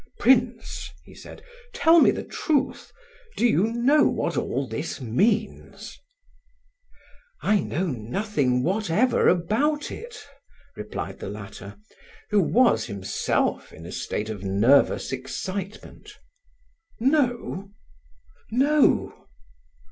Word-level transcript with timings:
"Prince," 0.17 0.89
he 1.03 1.13
said, 1.13 1.43
"tell 1.73 1.99
me 2.01 2.09
the 2.09 2.23
truth; 2.23 2.91
do 3.37 3.45
you 3.45 3.65
know 3.71 4.03
what 4.05 4.35
all 4.35 4.65
this 4.67 4.99
means?" 4.99 5.99
"I 7.43 7.59
know 7.59 7.85
nothing 7.85 8.63
whatever 8.63 9.27
about 9.27 9.91
it!" 9.91 10.25
replied 10.75 11.19
the 11.19 11.29
latter, 11.29 11.77
who 12.31 12.41
was, 12.41 12.85
himself, 12.85 13.71
in 13.71 13.85
a 13.85 13.91
state 13.91 14.31
of 14.31 14.43
nervous 14.43 15.11
excitement. 15.11 16.13
"No?" 16.99 17.69
"No!" 18.49 19.27